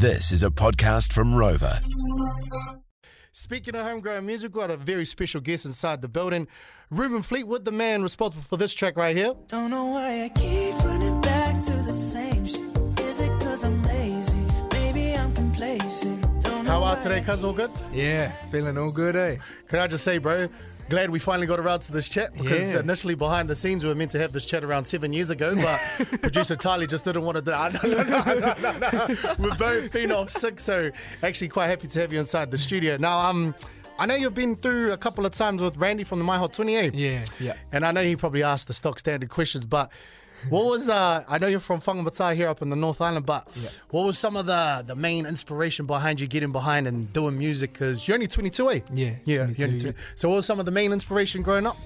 This 0.00 0.32
is 0.32 0.42
a 0.42 0.48
podcast 0.48 1.12
from 1.12 1.34
Rova. 1.34 1.78
Speaking 3.32 3.74
of 3.74 3.84
homegrown 3.84 4.24
music, 4.24 4.54
we 4.54 4.62
got 4.62 4.70
a 4.70 4.78
very 4.78 5.04
special 5.04 5.42
guest 5.42 5.66
inside 5.66 6.00
the 6.00 6.08
building. 6.08 6.48
Ruben 6.90 7.20
Fleetwood, 7.20 7.66
the 7.66 7.70
man 7.70 8.02
responsible 8.02 8.42
for 8.42 8.56
this 8.56 8.72
track 8.72 8.96
right 8.96 9.14
here. 9.14 9.34
Don't 9.48 9.70
know 9.70 9.84
why 9.88 10.24
I 10.24 10.28
keep 10.30 10.74
running 10.84 11.20
back 11.20 11.62
to 11.66 11.72
the 11.82 11.92
same 11.92 12.46
shit. 12.46 12.62
Is 13.00 13.20
it 13.20 13.40
cause 13.42 13.62
I'm 13.62 13.82
lazy? 13.82 14.46
Maybe 14.72 15.12
I'm 15.12 15.34
complacent. 15.34 16.22
Don't 16.44 16.64
know 16.64 16.70
How 16.70 16.84
are 16.84 16.96
today, 16.96 17.20
cuz? 17.20 17.44
All 17.44 17.52
good? 17.52 17.70
Yeah, 17.92 18.30
feeling 18.50 18.78
all 18.78 18.90
good, 18.90 19.16
eh? 19.16 19.36
Can 19.68 19.80
I 19.80 19.86
just 19.86 20.02
say, 20.02 20.16
bro, 20.16 20.48
glad 20.90 21.08
we 21.08 21.18
finally 21.18 21.46
got 21.46 21.58
around 21.58 21.80
to 21.80 21.92
this 21.92 22.08
chat 22.08 22.34
because 22.36 22.74
Yeah. 22.74 22.80
initially 22.80 23.14
behind 23.14 23.48
the 23.48 23.54
scenes 23.54 23.82
we 23.84 23.88
were 23.88 23.94
meant 23.94 24.10
to 24.10 24.18
have 24.18 24.32
this 24.32 24.44
chat 24.44 24.62
around 24.62 24.84
seven 24.84 25.12
years 25.14 25.30
ago, 25.30 25.54
but 25.56 25.78
producer 26.20 26.54
Tylee 26.56 26.86
just 26.88 27.04
didn't 27.04 27.22
want 27.24 27.36
to 27.36 27.42
do 27.42 27.52
it. 27.52 27.56
No, 27.82 28.02
no, 28.02 28.02
no, 28.02 28.34
no, 28.34 28.54
no, 28.60 28.78
no. 28.78 29.34
We've 29.38 29.56
both 29.58 29.92
been 29.92 30.12
off 30.12 30.30
sick, 30.30 30.60
so 30.60 30.90
actually 31.22 31.48
quite 31.48 31.68
happy 31.68 31.86
to 31.88 32.00
have 32.00 32.12
you 32.12 32.18
inside 32.18 32.50
the 32.50 32.58
studio. 32.58 32.96
Now, 32.98 33.18
um, 33.20 33.54
I 33.98 34.06
know 34.06 34.14
you've 34.14 34.34
been 34.34 34.56
through 34.56 34.92
a 34.92 34.96
couple 34.96 35.24
of 35.26 35.32
times 35.32 35.62
with 35.62 35.76
Randy 35.76 36.04
from 36.04 36.18
the 36.18 36.24
My 36.24 36.36
Hot 36.38 36.52
28. 36.52 36.94
Yeah, 36.94 37.24
yeah. 37.38 37.54
And 37.72 37.84
I 37.86 37.92
know 37.92 38.02
he 38.02 38.16
probably 38.16 38.42
asked 38.42 38.66
the 38.66 38.74
stock 38.74 38.98
standard 38.98 39.28
questions, 39.30 39.64
but 39.66 39.92
what 40.48 40.64
was 40.66 40.88
uh 40.88 41.24
I 41.28 41.38
know 41.38 41.46
you're 41.46 41.60
from 41.60 41.80
Whangamata 41.80 42.34
here 42.34 42.48
up 42.48 42.62
in 42.62 42.70
the 42.70 42.76
North 42.76 43.00
Island, 43.00 43.26
but 43.26 43.46
what 43.90 44.06
was 44.06 44.18
some 44.18 44.36
of 44.36 44.46
the 44.46 44.82
the 44.86 44.96
main 44.96 45.26
inspiration 45.26 45.86
behind 45.86 46.20
you 46.20 46.26
getting 46.26 46.52
behind 46.52 46.86
and 46.88 47.12
doing 47.12 47.38
music? 47.38 47.72
Because 47.72 48.06
you're 48.08 48.14
only 48.16 48.26
22, 48.28 48.70
eh? 48.70 48.80
Yeah, 48.92 49.14
yeah, 49.24 49.44
22, 49.44 49.60
you're 49.60 49.68
only 49.68 49.80
20. 49.80 49.98
So 50.14 50.28
what 50.28 50.36
was 50.36 50.46
some 50.46 50.58
of 50.58 50.66
the 50.66 50.72
main 50.72 50.92
inspiration 50.92 51.42
growing 51.42 51.66
up? 51.66 51.76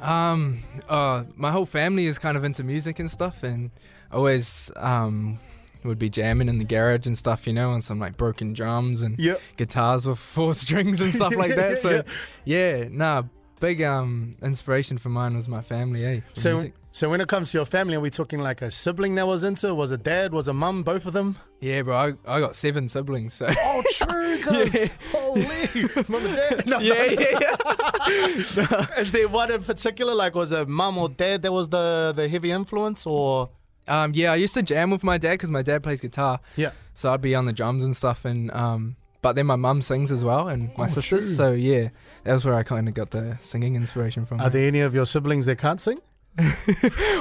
Um, 0.00 0.62
uh, 0.88 1.24
my 1.36 1.50
whole 1.50 1.66
family 1.66 2.06
is 2.06 2.18
kind 2.18 2.36
of 2.36 2.44
into 2.44 2.62
music 2.64 2.98
and 2.98 3.10
stuff, 3.10 3.42
and 3.42 3.70
always 4.12 4.70
um 4.76 5.38
would 5.84 5.98
be 5.98 6.10
jamming 6.10 6.48
in 6.48 6.58
the 6.58 6.64
garage 6.64 7.06
and 7.06 7.16
stuff, 7.16 7.46
you 7.46 7.52
know, 7.54 7.72
and 7.72 7.82
some 7.82 7.98
like 7.98 8.16
broken 8.16 8.52
drums 8.52 9.00
and 9.02 9.18
Yep. 9.18 9.40
guitars 9.56 10.06
with 10.06 10.18
four 10.18 10.52
strings 10.64 11.00
and 11.00 11.12
stuff 11.14 11.34
like 11.36 11.54
that. 11.54 11.78
So, 11.86 12.02
yeah, 12.44 12.84
nah, 12.90 13.22
big 13.60 13.82
um 13.82 14.36
inspiration 14.42 14.98
for 14.98 15.08
mine 15.10 15.36
was 15.36 15.46
my 15.48 15.62
family, 15.62 16.04
eh? 16.04 16.20
So 16.32 16.54
music. 16.54 16.74
so 16.92 17.08
when 17.10 17.20
it 17.20 17.28
comes 17.28 17.52
to 17.52 17.58
your 17.58 17.64
family, 17.66 17.94
are 17.94 18.00
we 18.00 18.10
talking 18.10 18.40
like 18.40 18.62
a 18.62 18.70
sibling 18.70 19.14
that 19.16 19.26
was 19.26 19.44
into? 19.44 19.74
Was 19.74 19.92
it 19.92 20.02
dad? 20.02 20.32
Was 20.32 20.48
it 20.48 20.54
mum? 20.54 20.82
Both 20.82 21.06
of 21.06 21.12
them? 21.12 21.36
yeah, 21.60 21.82
bro, 21.82 21.94
I, 22.26 22.36
I 22.36 22.40
got 22.40 22.56
seven 22.56 22.88
siblings, 22.88 23.34
so. 23.34 23.46
Oh, 23.48 23.82
true, 23.92 24.38
cuz. 24.42 24.90
Holy, 25.12 25.88
mum 26.08 26.26
and 26.26 26.34
dad. 26.36 26.66
No, 26.66 26.78
yeah, 26.80 27.04
yeah, 27.04 27.38
yeah. 27.40 28.86
Is 28.98 29.12
there 29.12 29.28
one 29.28 29.50
in 29.52 29.62
particular? 29.62 30.14
Like, 30.14 30.34
was 30.34 30.52
it 30.52 30.68
mum 30.68 30.98
or 30.98 31.08
dad 31.08 31.42
that 31.42 31.52
was 31.52 31.68
the 31.68 32.12
the 32.16 32.28
heavy 32.28 32.50
influence, 32.50 33.06
or 33.06 33.50
Um, 33.88 34.12
yeah, 34.14 34.32
I 34.32 34.36
used 34.36 34.54
to 34.54 34.62
jam 34.62 34.90
with 34.90 35.04
my 35.04 35.18
dad 35.18 35.32
because 35.32 35.50
my 35.50 35.62
dad 35.62 35.82
plays 35.82 36.00
guitar. 36.00 36.40
yeah? 36.56 36.70
So 36.94 37.12
I'd 37.12 37.20
be 37.20 37.34
on 37.34 37.44
the 37.46 37.52
drums 37.52 37.82
and 37.84 37.94
stuff, 37.96 38.24
and 38.24 38.50
um, 38.52 38.96
but 39.22 39.34
then 39.34 39.46
my 39.46 39.56
mum 39.56 39.82
sings 39.82 40.10
as 40.10 40.24
well, 40.24 40.48
and 40.48 40.70
my 40.78 40.84
Oh, 40.84 40.88
sisters. 40.88 41.26
true. 41.26 41.34
So 41.34 41.52
yeah, 41.52 41.88
that 42.24 42.32
was 42.32 42.44
where 42.44 42.54
I 42.54 42.62
kind 42.62 42.88
of 42.88 42.94
got 42.94 43.10
the 43.10 43.36
singing 43.40 43.76
inspiration 43.76 44.26
from. 44.26 44.40
Are 44.40 44.50
there 44.50 44.66
any 44.66 44.80
of 44.80 44.94
your 44.94 45.06
siblings 45.06 45.46
that 45.46 45.56
can't 45.58 45.80
sing? 45.80 45.98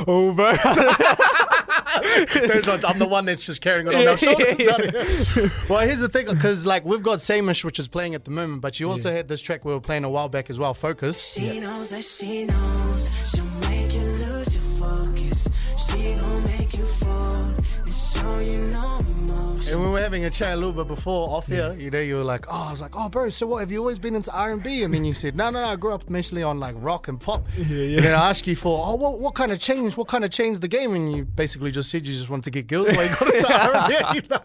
oh, 0.07 0.33
bro. 0.35 0.53
Those 2.47 2.67
ones, 2.67 2.85
I'm 2.85 2.99
the 2.99 3.07
one 3.07 3.25
that's 3.25 3.45
just 3.45 3.61
carrying 3.61 3.87
it 3.87 3.93
on 3.95 4.07
our 4.07 4.17
shoulders. 4.17 5.67
well, 5.69 5.79
here's 5.79 5.99
the 5.99 6.07
thing, 6.09 6.27
because 6.27 6.65
like 6.65 6.85
we've 6.85 7.03
got 7.03 7.19
Samish, 7.19 7.63
which 7.63 7.79
is 7.79 7.87
playing 7.87 8.15
at 8.15 8.23
the 8.25 8.31
moment, 8.31 8.61
but 8.61 8.79
you 8.79 8.89
also 8.89 9.11
had 9.11 9.27
this 9.27 9.41
track 9.41 9.65
we 9.65 9.73
were 9.73 9.81
playing 9.81 10.03
a 10.05 10.09
while 10.09 10.29
back 10.29 10.49
as 10.49 10.59
well, 10.59 10.73
Focus. 10.73 11.33
She 11.33 11.59
knows 11.59 11.89
that 11.89 12.03
she 12.05 12.45
knows 12.45 13.09
she'll 13.31 13.68
And 19.71 19.83
we 19.83 19.89
were 19.89 19.99
having 19.99 20.25
a 20.25 20.29
chat 20.29 20.53
a 20.53 20.55
little 20.55 20.73
bit 20.73 20.87
before 20.87 21.29
off 21.29 21.47
here. 21.47 21.75
You 21.77 21.91
know, 21.91 21.99
you 21.99 22.15
were 22.15 22.23
like, 22.23 22.45
"Oh, 22.49 22.67
I 22.67 22.71
was 22.71 22.81
like, 22.81 22.95
oh, 22.95 23.07
bro, 23.09 23.29
so 23.29 23.45
what? 23.47 23.59
Have 23.59 23.71
you 23.71 23.79
always 23.79 23.99
been 23.99 24.15
into 24.15 24.31
R 24.31 24.51
and 24.51 24.63
B?" 24.63 24.83
And 24.83 24.93
then 24.93 25.05
you 25.05 25.13
said, 25.13 25.35
"No, 25.35 25.49
no, 25.49 25.61
no. 25.61 25.67
I 25.67 25.75
grew 25.75 25.93
up 25.93 26.09
mostly 26.09 26.41
on 26.41 26.59
like 26.59 26.75
rock 26.79 27.07
and 27.07 27.21
pop." 27.21 27.47
yeah. 27.55 27.97
And 27.97 28.05
then 28.05 28.15
I 28.15 28.29
asked 28.29 28.47
you 28.47 28.55
for, 28.55 28.83
"Oh, 28.83 28.95
what, 28.95 29.19
what 29.19 29.35
kind 29.35 29.51
of 29.51 29.59
change? 29.59 29.95
What 29.95 30.07
kind 30.07 30.25
of 30.25 30.31
changed 30.31 30.61
the 30.61 30.67
game?" 30.67 30.95
And 30.95 31.15
you 31.15 31.25
basically 31.25 31.71
just 31.71 31.89
said 31.89 32.07
you 32.07 32.13
just 32.13 32.29
wanted 32.29 32.45
to 32.45 32.51
get 32.51 32.67
girls 32.67 32.87
while 32.87 33.03
you 33.03 33.15
got 33.15 33.35
into 33.35 33.53
R 33.63 34.15
and 34.15 34.27
B. 34.27 34.35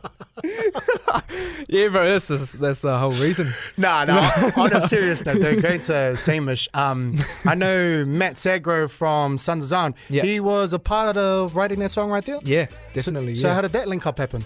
yeah, 1.68 1.88
bro. 1.88 2.06
That's 2.06 2.28
the, 2.28 2.56
that's 2.58 2.80
the 2.80 2.98
whole 2.98 3.10
reason. 3.10 3.52
Nah, 3.76 4.04
nah. 4.04 4.30
on 4.56 4.72
a 4.72 4.80
serious 4.80 5.24
note, 5.26 5.40
though, 5.40 5.60
going 5.60 5.82
to 5.82 5.92
Samish, 6.14 6.68
um, 6.74 7.18
I 7.44 7.54
know 7.54 8.04
Matt 8.04 8.34
Sadgrove 8.34 8.90
from 8.90 9.36
Sons 9.36 9.64
of 9.64 9.68
Zion. 9.68 9.94
Yeah. 10.08 10.22
He 10.22 10.38
was 10.38 10.72
a 10.72 10.78
part 10.78 11.16
of 11.16 11.56
writing 11.56 11.80
that 11.80 11.90
song 11.90 12.10
right 12.10 12.24
there. 12.24 12.38
Yeah, 12.44 12.66
definitely. 12.92 13.34
So, 13.34 13.48
yeah. 13.48 13.54
how 13.54 13.60
did 13.62 13.72
that 13.72 13.88
link 13.88 14.06
up 14.06 14.18
happen? 14.18 14.44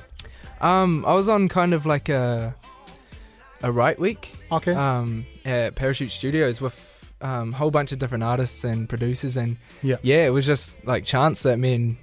Um, 0.61 1.05
I 1.07 1.15
was 1.15 1.29
on 1.29 1.49
kind 1.49 1.75
of 1.75 1.87
like 1.87 2.09
a 2.09 2.55
a 3.63 3.73
right 3.73 3.99
week. 3.99 4.35
Okay. 4.53 4.73
Um, 4.73 5.27
at 5.45 5.75
Parachute 5.75 6.11
Studios 6.11 6.61
with 6.61 6.77
um, 7.21 7.53
a 7.53 7.57
whole 7.57 7.71
bunch 7.71 7.93
of 7.93 7.99
different 7.99 8.25
artists 8.25 8.65
and 8.65 8.89
producers, 8.89 9.37
and 9.37 9.57
Yeah. 9.83 9.97
yeah, 10.03 10.27
it 10.27 10.31
was 10.31 10.47
just 10.47 10.85
like 10.85 11.05
chance 11.05 11.43
that 11.43 11.59
me 11.59 11.75
and 11.75 11.97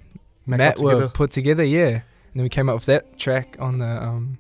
Matt 0.46 0.60
Matt, 0.60 0.80
were 0.80 0.92
together. 0.92 1.08
put 1.10 1.32
together. 1.32 1.64
Yeah, 1.64 1.88
and 1.88 2.02
then 2.34 2.44
we 2.44 2.50
came 2.50 2.70
up 2.70 2.76
with 2.76 2.86
that 2.86 3.18
track 3.18 3.56
on 3.60 3.80
the 3.80 3.88
um 3.88 4.38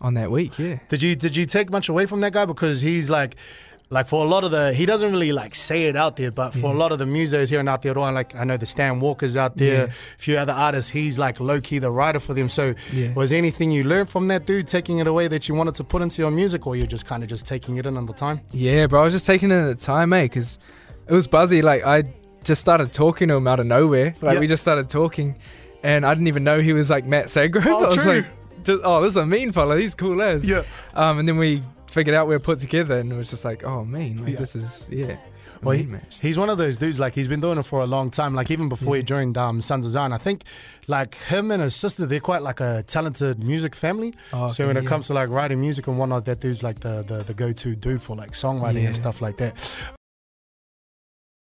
on 0.00 0.14
that 0.14 0.30
week. 0.30 0.58
Yeah. 0.58 0.78
Did 0.88 1.02
you 1.02 1.14
did 1.14 1.36
you 1.36 1.44
take 1.46 1.70
much 1.70 1.88
away 1.88 2.06
from 2.06 2.20
that 2.22 2.32
guy 2.32 2.44
because 2.46 2.80
he's 2.80 3.08
like. 3.10 3.36
Like 3.92 4.08
for 4.08 4.24
a 4.24 4.28
lot 4.28 4.42
of 4.42 4.50
the, 4.50 4.72
he 4.72 4.86
doesn't 4.86 5.12
really 5.12 5.32
like 5.32 5.54
say 5.54 5.84
it 5.84 5.96
out 5.96 6.16
there, 6.16 6.30
but 6.30 6.52
for 6.54 6.72
a 6.72 6.76
lot 6.76 6.92
of 6.92 6.98
the 6.98 7.04
musos 7.04 7.50
here 7.50 7.60
in 7.60 7.66
there, 7.66 7.94
like 7.94 8.34
I 8.34 8.44
know 8.44 8.56
the 8.56 8.64
Stan 8.64 9.00
Walker's 9.00 9.36
out 9.36 9.58
there, 9.58 9.76
Yeah. 9.88 9.92
a 9.92 10.18
few 10.18 10.38
other 10.38 10.54
artists, 10.54 10.90
he's 10.90 11.18
like 11.18 11.38
low 11.40 11.60
key 11.60 11.78
the 11.78 11.90
writer 11.90 12.18
for 12.18 12.32
them. 12.32 12.48
So, 12.48 12.74
Yeah. 12.92 13.12
was 13.12 13.34
anything 13.34 13.70
you 13.70 13.84
learned 13.84 14.08
from 14.08 14.28
that 14.28 14.46
dude 14.46 14.66
taking 14.66 14.98
it 14.98 15.06
away 15.06 15.28
that 15.28 15.46
you 15.46 15.54
wanted 15.54 15.74
to 15.74 15.84
put 15.84 16.00
into 16.00 16.22
your 16.22 16.30
music, 16.30 16.66
or 16.66 16.74
you're 16.74 16.86
just 16.86 17.04
kind 17.04 17.22
of 17.22 17.28
just 17.28 17.44
taking 17.44 17.76
it 17.76 17.84
in 17.84 17.98
on 17.98 18.06
the 18.06 18.14
time? 18.14 18.40
Yeah, 18.50 18.86
bro. 18.86 19.02
I 19.02 19.04
was 19.04 19.12
just 19.12 19.26
taking 19.26 19.50
it 19.50 19.56
at 19.56 19.78
the 19.78 19.84
time, 19.84 20.08
mate, 20.08 20.30
because 20.30 20.58
it 21.06 21.12
was 21.12 21.26
buzzy. 21.26 21.60
Like 21.60 21.84
I 21.84 22.04
just 22.44 22.62
started 22.62 22.94
talking 22.94 23.28
to 23.28 23.34
him 23.34 23.46
out 23.46 23.60
of 23.60 23.66
nowhere. 23.66 24.14
Like 24.22 24.34
Yep. 24.34 24.40
we 24.40 24.46
just 24.46 24.62
started 24.62 24.88
talking, 24.88 25.36
and 25.82 26.06
I 26.06 26.14
didn't 26.14 26.28
even 26.28 26.44
know 26.44 26.60
he 26.60 26.72
was 26.72 26.88
like 26.88 27.04
Matt 27.04 27.26
Sadgrove. 27.26 27.66
Oh, 27.66 27.84
I 27.84 27.88
was 27.88 27.96
true. 27.98 28.12
like, 28.22 28.64
just, 28.64 28.82
oh, 28.84 29.02
this 29.02 29.10
is 29.10 29.16
a 29.18 29.26
mean 29.26 29.52
fella. 29.52 29.78
He's 29.78 29.94
cool 29.94 30.22
as. 30.22 30.48
Yeah. 30.48 30.62
Um, 30.94 31.18
and 31.18 31.28
then 31.28 31.36
we 31.36 31.62
figured 31.92 32.14
out 32.16 32.26
we 32.26 32.34
were 32.34 32.40
put 32.40 32.58
together, 32.58 32.98
and 32.98 33.12
it 33.12 33.16
was 33.16 33.30
just 33.30 33.44
like, 33.44 33.62
oh, 33.64 33.84
man, 33.84 34.16
Like 34.24 34.32
Yeah. 34.34 34.38
this 34.40 34.56
is 34.56 34.88
yeah. 34.92 35.16
Well, 35.62 35.76
he, 35.76 35.86
he's 36.20 36.38
one 36.38 36.50
of 36.50 36.58
those 36.58 36.76
dudes. 36.76 36.98
Like 36.98 37.14
he's 37.14 37.28
been 37.28 37.40
doing 37.40 37.56
it 37.56 37.62
for 37.64 37.82
a 37.82 37.86
long 37.86 38.10
time. 38.10 38.34
Like 38.34 38.50
even 38.50 38.68
before 38.68 38.96
he 38.96 39.02
joined 39.04 39.38
um, 39.38 39.60
Sons 39.60 39.86
of 39.86 39.92
Zion, 39.92 40.12
I 40.12 40.18
think 40.18 40.42
like 40.88 41.14
him 41.14 41.52
and 41.52 41.62
his 41.62 41.76
sister, 41.76 42.04
they're 42.04 42.18
quite 42.18 42.42
like 42.42 42.58
a 42.60 42.82
talented 42.84 43.38
music 43.44 43.76
family. 43.76 44.12
Oh, 44.32 44.48
so 44.48 44.64
okay, 44.64 44.68
when 44.74 44.76
it 44.76 44.88
comes 44.88 45.06
to 45.06 45.14
like 45.14 45.28
writing 45.28 45.60
music 45.60 45.86
and 45.86 45.98
whatnot, 46.00 46.24
that 46.24 46.40
dude's 46.40 46.64
like 46.64 46.80
the 46.80 47.04
the, 47.06 47.22
the 47.22 47.34
go 47.34 47.52
to 47.52 47.76
dude 47.76 48.02
for 48.02 48.16
like 48.16 48.32
songwriting 48.32 48.80
Yeah. 48.82 48.86
and 48.88 48.96
stuff 48.96 49.22
like 49.22 49.36
that. 49.36 49.54